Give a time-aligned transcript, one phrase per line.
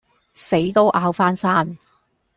[0.33, 1.77] 死都拗返生